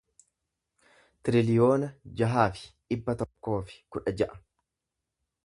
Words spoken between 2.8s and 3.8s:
dhibba tokkoo fi